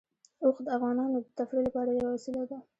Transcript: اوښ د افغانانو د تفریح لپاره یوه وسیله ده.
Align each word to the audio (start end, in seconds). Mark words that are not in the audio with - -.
اوښ 0.43 0.57
د 0.65 0.67
افغانانو 0.77 1.17
د 1.21 1.27
تفریح 1.37 1.63
لپاره 1.67 1.89
یوه 1.91 2.11
وسیله 2.15 2.43
ده. 2.49 2.57